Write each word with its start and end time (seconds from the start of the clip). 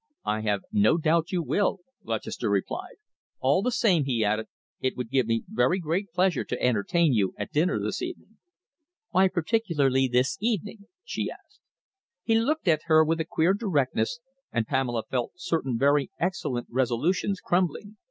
"I 0.25 0.41
have 0.41 0.61
no 0.71 0.97
doubt 0.97 1.31
you 1.31 1.43
will," 1.43 1.81
Lutchester 2.03 2.49
replied 2.49 2.95
"All 3.39 3.61
the 3.61 3.69
same," 3.71 4.05
he 4.05 4.25
added, 4.25 4.47
"it 4.79 4.97
would 4.97 5.11
give 5.11 5.27
me 5.27 5.43
very 5.47 5.77
great 5.77 6.11
pleasure 6.11 6.43
to 6.43 6.59
entertain 6.59 7.13
you 7.13 7.35
at 7.37 7.51
dinner 7.51 7.79
this 7.79 8.01
evening." 8.01 8.37
"Why 9.11 9.27
particularly 9.27 10.07
this 10.07 10.39
evening?" 10.41 10.87
she 11.03 11.29
asked. 11.29 11.59
He 12.23 12.33
looked 12.39 12.67
at 12.67 12.81
her 12.85 13.05
with 13.05 13.21
a 13.21 13.25
queer 13.29 13.53
directness, 13.53 14.19
and 14.51 14.65
Pamela 14.65 15.03
felt 15.07 15.33
certain 15.35 15.77
very 15.77 16.09
excellent 16.19 16.65
resolutions 16.71 17.39
crumbling. 17.39 17.97